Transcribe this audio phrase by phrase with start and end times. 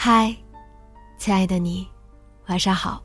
[0.00, 0.32] 嗨，
[1.18, 1.84] 亲爱的你，
[2.46, 3.02] 晚上好。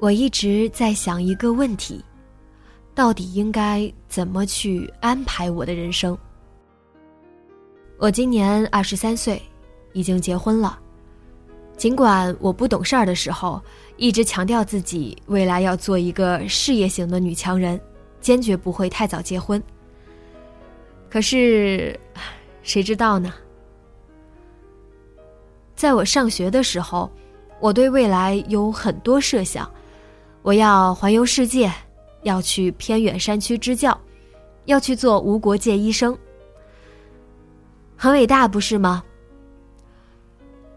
[0.00, 2.04] 我一直在想一个问题：
[2.96, 6.18] 到底应该怎么去安排我的人生？
[7.98, 9.40] 我今年二十三岁，
[9.92, 10.80] 已经结婚了。
[11.76, 13.62] 尽管我不懂事儿的时候，
[13.96, 17.80] 一直强调自己未来要做一个事业型的女强人。
[18.22, 19.62] 坚决不会太早结婚。
[21.10, 21.98] 可是，
[22.62, 23.34] 谁知道呢？
[25.74, 27.10] 在我上学的时候，
[27.60, 29.70] 我对未来有很多设想：
[30.40, 31.70] 我要环游世界，
[32.22, 34.00] 要去偏远山区支教，
[34.64, 36.16] 要去做无国界医生，
[37.96, 39.02] 很伟大，不是吗？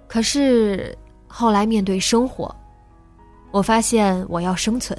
[0.08, 2.54] 可是后来面对生活，
[3.52, 4.98] 我发现我要生存。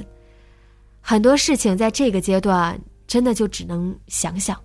[1.09, 4.61] 很多事情在这个阶段真的就只能想想，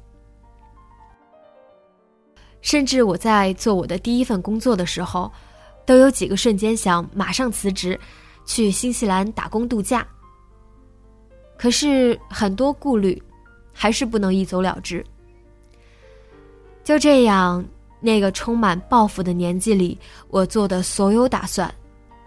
[2.62, 5.32] 甚至我在做我的第一份工作的时候，
[5.86, 7.98] 都有几个瞬间想马上辞职，
[8.44, 10.04] 去新西兰打工度假。
[11.60, 13.22] 可是很多顾虑，
[13.72, 15.06] 还是不能一走了之。
[16.84, 17.64] 就这样，
[18.00, 19.96] 那个充满抱负的年纪里，
[20.30, 21.72] 我做的所有打算，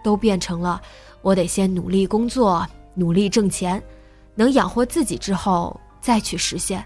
[0.05, 0.81] 都变成了
[1.21, 2.65] 我得先努力工作，
[2.95, 3.83] 努力挣钱。
[4.35, 6.85] 能养活自己之后再去实现，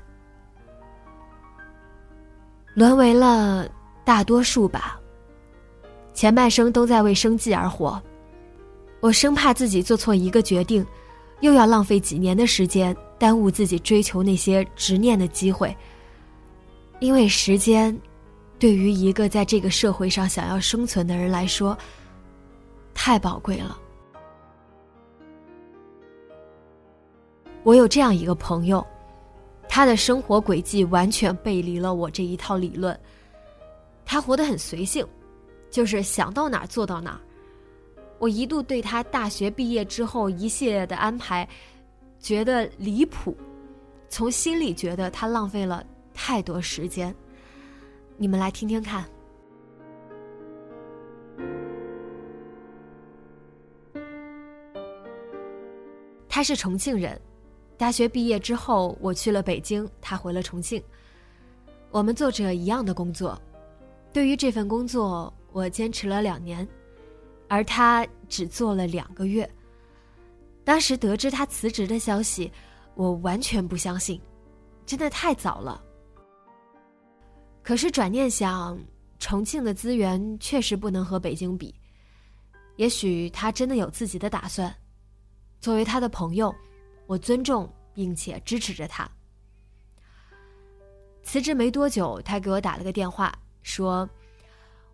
[2.75, 3.69] 沦为了
[4.04, 4.98] 大多数吧。
[6.12, 8.00] 前半生都在为生计而活，
[9.00, 10.84] 我生怕自己做错一个决定，
[11.41, 15.76] 又要浪费几年的时间，耽误自己追求那些执念的机会。
[16.98, 17.97] 因为时间，
[18.59, 21.78] 对于一个在这个社会上想要生存的人来说，
[22.92, 23.78] 太宝贵了。
[27.68, 28.82] 我有这样一个朋友，
[29.68, 32.98] 他的生活轨迹完全背离了我这一套理论。
[34.06, 35.06] 他活得很随性，
[35.70, 37.20] 就是想到哪儿做到哪儿。
[38.18, 41.46] 我一度对他大学毕业之后一系列的安排
[42.18, 43.36] 觉得离谱，
[44.08, 47.14] 从心里觉得他浪费了太多时间。
[48.16, 49.04] 你们来听听看。
[56.30, 57.20] 他是重庆人。
[57.78, 60.83] 大学毕业之后，我去了北京，他回了重庆。
[61.93, 63.41] 我们做着一样的工作，
[64.12, 66.66] 对于这份工作，我坚持了两年，
[67.47, 69.49] 而他只做了两个月。
[70.65, 72.53] 当时得知他辞职的消息，
[72.97, 74.21] 我完全不相信，
[74.84, 75.81] 真的太早了。
[77.62, 78.77] 可是转念想，
[79.21, 81.72] 重庆的资源确实不能和北京比，
[82.75, 84.75] 也许他真的有自己的打算。
[85.60, 86.53] 作为他的朋友。
[87.08, 89.10] 我尊重并且支持着他。
[91.22, 94.09] 辞职没多久，他给我打了个电话，说：“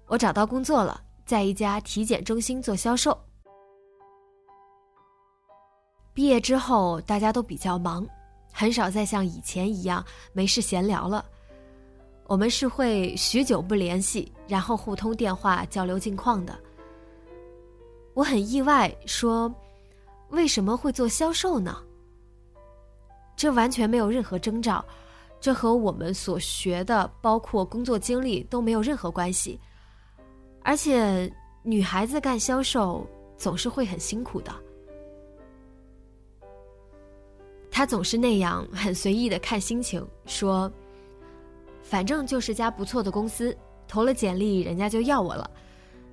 [0.06, 3.18] 我找到工作了，在一家体检中心做销售。”
[6.14, 8.06] 毕业之后，大家都比较忙，
[8.52, 11.24] 很少再像以前一样没事闲聊了。
[12.26, 16.56] 我们是会许久不联系，然后互通电话交流近况的。
[18.14, 19.52] 我很意外，说
[20.30, 21.82] ：“为什么会做销售呢？”
[23.36, 24.84] 这完全没有任何征兆，
[25.40, 29.60] 这和我们所学的，包括工作经历都没有任何关系。
[30.62, 31.30] 而且，
[31.62, 34.52] 女孩子干销售总是会很辛苦的。
[37.70, 40.72] 他总是那样很随意的看心情，说
[41.82, 43.54] ：“反正就是家不错的公司，
[43.88, 45.50] 投了简历，人家就要我了，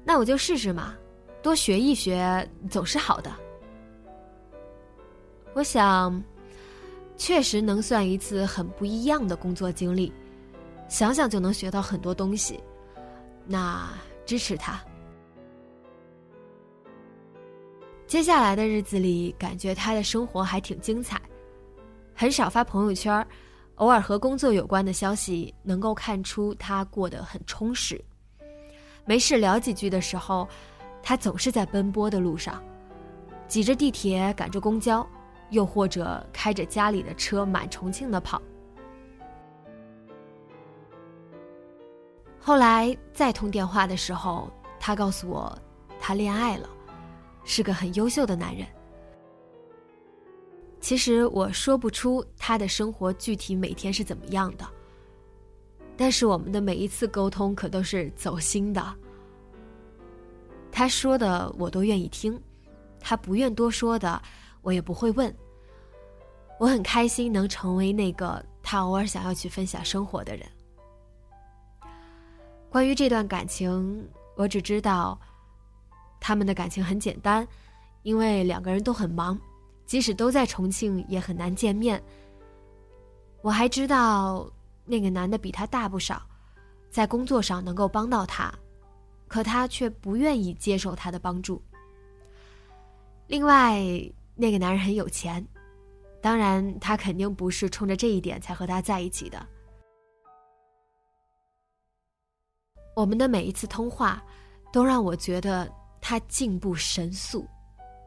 [0.04, 0.96] 那我就试试嘛，
[1.44, 3.32] 多学一学总是好的。”
[5.54, 6.22] 我想。
[7.22, 10.12] 确实能算一次很不一样的工作经历，
[10.90, 12.60] 想想就能学到很多东西。
[13.46, 13.90] 那
[14.26, 14.84] 支持他。
[18.08, 21.22] 接下来的日子里，感觉他的生活还挺精彩，
[22.16, 23.24] 很少发朋友圈，
[23.76, 28.04] 偶尔和工作有关的消息，能够看出他过得很充实。
[29.06, 30.48] 没事聊几句的时候，
[31.04, 32.60] 他总是在奔波的路上，
[33.48, 35.08] 挤着地铁，赶着公交，
[35.52, 38.42] 又或者开着家里的车满重庆的跑。
[42.40, 45.56] 后来再通电话的时候，他告诉我，
[46.00, 46.68] 他恋爱了。
[47.44, 48.68] 是个很优秀的男人。
[50.80, 54.68] 其实我说不出他的生活具体每天是怎么样的，
[55.98, 58.96] 但是我们的每一次沟通可都是走心的。
[60.72, 62.40] 他说的我都愿意听，
[63.00, 64.22] 他不愿多说的
[64.62, 65.34] 我也不会问。
[66.60, 70.48] 我很开心能成为那个他偶尔想要去分享生活的人。
[72.70, 75.20] 关于这段感情，我只知道。
[76.24, 77.48] 他们的感情很简单，
[78.04, 79.36] 因为两个人都很忙，
[79.88, 82.00] 即使都在重庆也很难见面。
[83.42, 84.48] 我还知道
[84.86, 86.22] 那个男的比他大不少，
[86.92, 88.54] 在工作上能够帮到他，
[89.28, 91.60] 可他却不愿意接受他的帮助。
[93.26, 93.82] 另外，
[94.42, 95.46] 那个男人很有钱，
[96.20, 99.46] 当然他肯定不是冲着这一点才和他在一起的。
[102.96, 104.22] 我们的每一次通话，
[104.74, 105.72] 都让我觉得。
[106.04, 107.48] 他进步神速，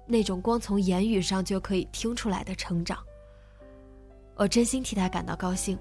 [0.04, 2.98] 那种光从言语上就可以听出来的成长，
[4.34, 5.78] 我真心替他感到高兴。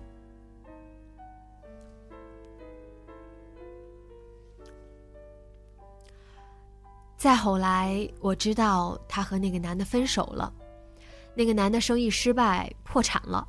[7.23, 10.53] 再后来，我知道他和那个男的分手了，
[11.33, 13.47] 那个男的生意失败破产了，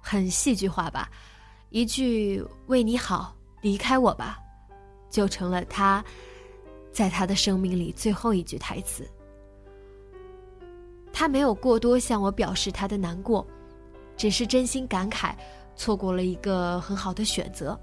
[0.00, 1.06] 很戏剧化吧？
[1.68, 4.38] 一句“为你好，离开我吧”，
[5.10, 6.02] 就成了他。
[6.90, 9.06] 在他的生命里最后一句台词，
[11.12, 13.46] 他没有过多向我表示他的难过，
[14.16, 15.34] 只是真心感慨
[15.76, 17.78] 错过了一个很好的选择。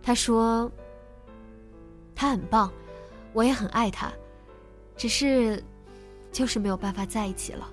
[0.00, 0.70] 他说
[2.14, 2.72] ：“他很棒，
[3.32, 4.10] 我也很爱他，
[5.00, 5.64] 只是
[6.30, 7.66] 就是没有办法在一起了。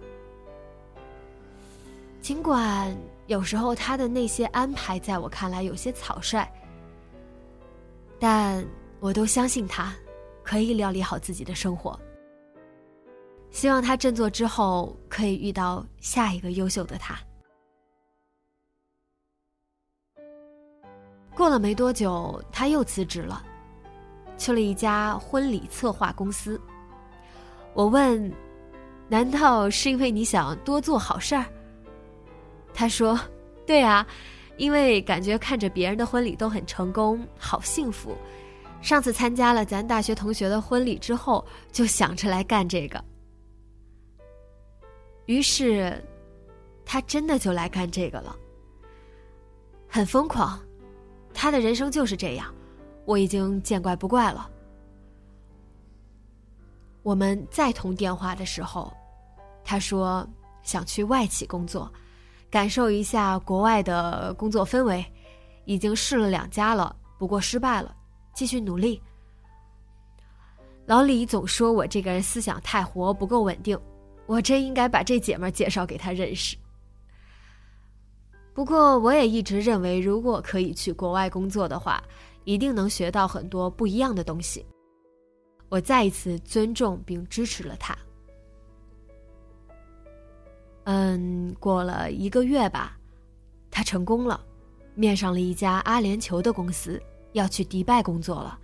[2.21, 2.95] 尽管
[3.25, 6.50] 有时候他的那些安排在我看来有些草率，
[8.18, 8.65] 但
[9.01, 9.94] 我都相信他。”
[10.41, 12.00] 可以料理好自己的生活。
[13.51, 17.19] 希望他振作之后可以遇到下一个优秀的他。
[21.35, 23.44] 过了没多久，他又辞职了，
[24.38, 26.57] 去了一家婚礼策划公司。
[27.77, 28.33] 我问
[29.07, 31.45] ：“难道是因为你想多做好事儿？”
[32.74, 33.19] 他说
[33.68, 34.03] ：“对啊，
[34.57, 38.18] 因为感觉看着别人的婚礼都很成功，好幸福。”
[38.81, 43.00] 上次参加了咱大学同学的婚礼之后，就想着来干这个。
[45.27, 46.03] 于是，
[46.83, 48.35] 他真的就来干这个了。
[49.88, 50.59] 很疯狂，
[51.31, 52.51] 他的人生就是这样，
[53.05, 54.50] 我已经见怪不怪了。
[57.08, 58.94] 我们再通电话的时候，
[59.64, 60.28] 他说
[60.62, 61.90] 想去外企工作，
[62.52, 65.06] 感受一下国外的工作氛围，
[65.64, 67.96] 已经试了两家了，不过失败了。
[68.34, 69.02] 继续努力。
[70.86, 73.80] 老李总说我这个人思想太活，不够稳定，
[74.26, 76.58] 我真应该把这姐们介绍给他认识。
[78.54, 82.04] 不过我也一直认为，如果可以去国外工作的话，
[82.44, 84.66] 一定能学到很多不一样的东西。
[85.69, 87.97] 我再一次尊重并支持了他。
[90.86, 92.97] 嗯，过了一个月吧，
[93.69, 94.39] 他成功了，
[94.95, 97.01] 面上了一家阿联酋的公司。
[97.33, 98.57] 要去迪拜工作了。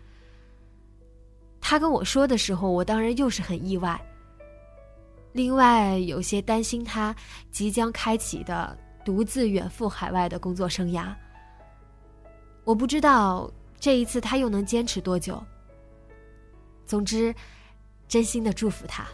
[1.62, 4.02] 他跟我说的时候，我当然又是很意外。
[5.32, 7.16] 另外，有些担心他
[7.52, 11.14] 即将开启的独自远赴海外的工作生涯。
[12.64, 15.44] 我不知道这一次他又能坚持多久。
[16.86, 17.34] 总之，
[18.08, 19.06] 真心的祝福他。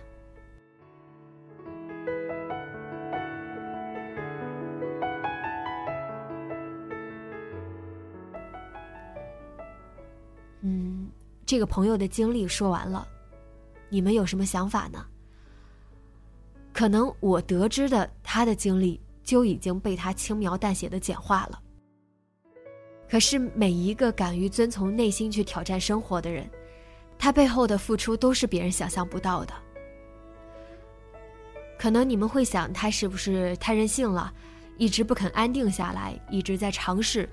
[10.61, 11.09] 嗯
[11.45, 13.07] 这个朋友的经历说完了，
[13.89, 15.05] 你们有什么想法呢？
[16.73, 21.61] 可能我得知的他的经历就已经被他轻描淡写的简化了。
[23.09, 26.47] 可是每一个敢于遵从内心去挑战生活的人，
[27.19, 29.53] 他背后的付出都是别人想象不到的。
[31.77, 34.33] 可能你们会想，他是不是太任性了，
[34.77, 37.29] 一直不肯安定下来，一直在尝试，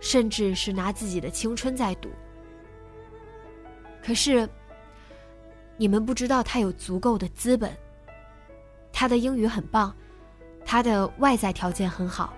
[0.00, 2.10] 甚至是拿自己的青春在赌。
[4.02, 4.48] 可是，
[5.76, 7.74] 你们不知道他有足够的资本。
[8.92, 9.94] 他的英语很棒，
[10.64, 12.32] 他的外在条件很好，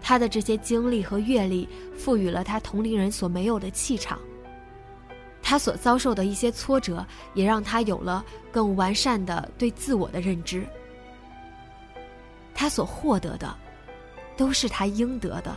[0.00, 4.18] 他的这些经历和阅历赋予了他同龄人所没有的气场。
[5.50, 7.04] 他所遭受的一些挫折，
[7.34, 10.64] 也让他有了更完善的对自我的认知。
[12.54, 13.52] 他所获得的，
[14.36, 15.52] 都是他应得的。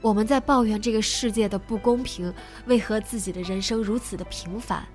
[0.00, 2.32] 我们在抱怨这个世界的不公平，
[2.66, 4.86] 为何自己的人生如此的平凡？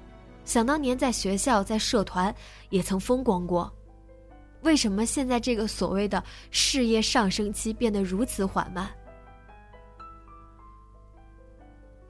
[0.46, 2.34] 想当年在学校、在社团
[2.70, 3.70] 也曾风光过，
[4.62, 8.90] 为什么现在这个所谓的事业上升期变得如此缓慢？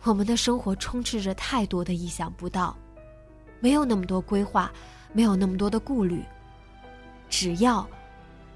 [0.04, 2.76] 我们的生活充斥着太多的意想不到，
[3.60, 4.72] 没有那么多规划，
[5.14, 6.24] 没有那么多的顾虑。
[7.30, 7.88] 只要，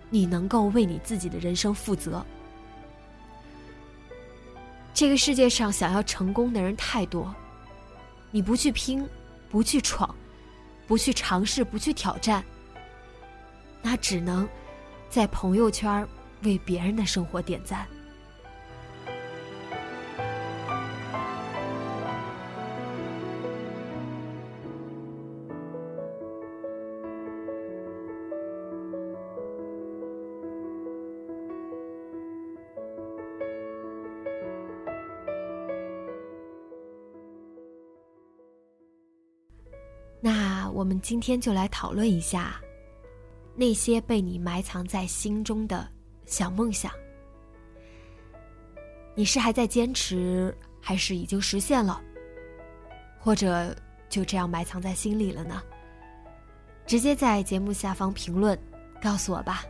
[0.10, 2.25] 你能够为你自己的人生负责。
[4.94, 7.34] 这个世界上想要成功的人太多，
[8.32, 9.08] 你不去拼，
[9.50, 10.14] 不去闯，
[10.88, 12.44] 不去尝试，不去挑战，
[13.82, 14.48] 那只能
[15.10, 16.08] 在朋友圈
[16.42, 17.86] 为别人的生活点赞。
[40.25, 42.60] 那我们今天就来讨论一下，
[43.53, 45.88] 那些被你埋藏在心中的
[46.25, 46.91] 小梦想。
[49.13, 50.51] 你是还在坚持，
[50.82, 52.01] 还是已经实现了？
[53.20, 53.75] 或者
[54.10, 55.62] 就这样埋藏在心里了呢？
[56.88, 58.60] 直接在节目下方评论
[59.00, 59.63] 告诉我吧。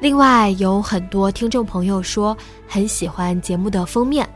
[0.00, 2.36] 另外，有很多听众朋友说
[2.68, 4.28] 很喜欢节目的封面，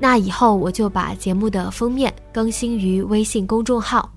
[0.00, 4.10] 那以后我就把节目的封面更新于微信公众号。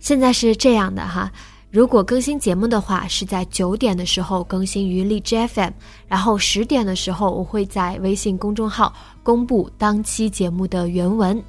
[0.00, 1.30] 现在是这样的哈，
[1.70, 5.70] 如果更新节目的话，是在九点的时候更新于荔枝 FM，
[6.08, 11.40] 然后十点的时候我会在微信公众号公布当期节目的原文。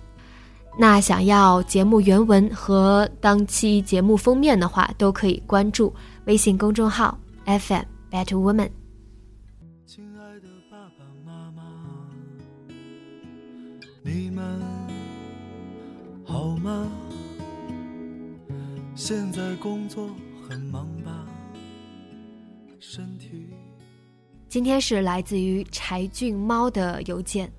[0.77, 5.91] 那想要节目原文和当期节目封面的话，都可以关注
[6.25, 7.17] 微信公众号。
[7.47, 8.69] FM Better Woman。
[9.85, 11.63] 亲爱的爸爸妈妈，
[14.03, 14.59] 你们
[16.25, 16.91] 好吗？
[18.95, 20.09] 现在工作
[20.45, 21.25] 很忙吧？
[22.81, 23.47] 身体。
[24.49, 27.49] 今天是来自于柴俊猫的邮件，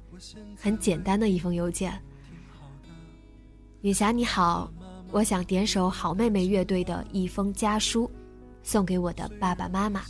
[0.55, 1.99] 很简单的一封邮件。
[3.81, 4.71] 女侠你好，
[5.11, 8.11] 我想点首好妹妹乐队的一封家书。
[8.63, 10.03] 送给我的爸爸妈妈，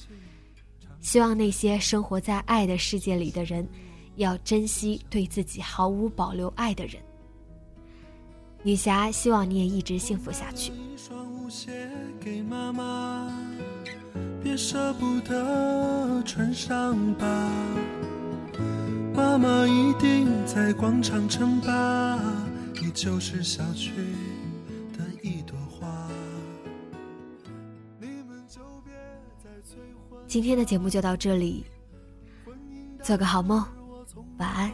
[1.01, 3.67] 希望那些生活在爱的世界里的人，
[4.17, 7.03] 要珍惜对自己毫无保留爱的人。
[8.63, 10.73] 女侠希望你也一直幸福下去。
[14.43, 17.51] 别舍不得穿上吧，
[19.15, 22.19] 妈妈一定在广场称霸，
[22.81, 23.93] 你就是小区。
[30.29, 31.65] 今天的节目就到这里，
[33.03, 33.65] 做个好梦，
[34.37, 34.71] 晚安。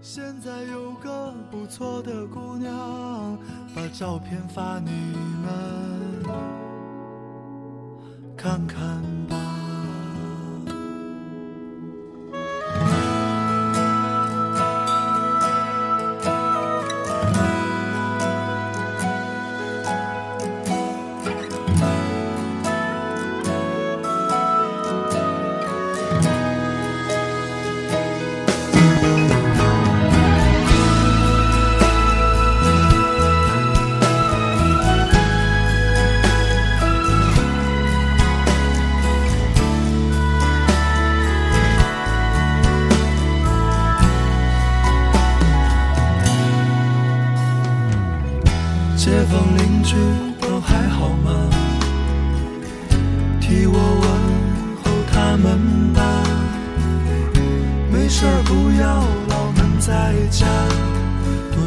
[0.00, 3.36] 现在有个不错的姑娘，
[3.74, 4.92] 把照片发你
[5.42, 5.50] 们
[8.36, 9.02] 看看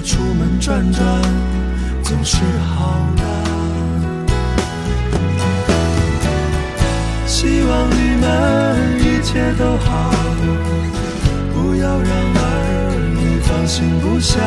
[0.03, 1.01] 出门转转
[2.03, 3.23] 总是好的。
[7.25, 8.25] 希望你们
[8.99, 10.11] 一切都好，
[11.53, 12.39] 不要让儿
[13.15, 13.39] 女。
[13.41, 14.39] 放心不下。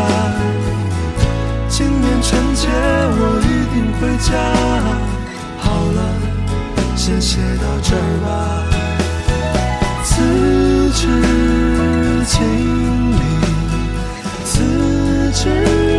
[1.68, 4.28] 今年春节我一定回家。
[5.58, 5.64] 好
[5.96, 5.98] 了，
[6.96, 8.26] 先写到这儿吧。
[10.04, 10.12] 自
[10.92, 11.04] 知
[12.24, 12.34] 情
[13.12, 13.18] 理，
[14.44, 14.95] 自。
[15.36, 15.95] 只。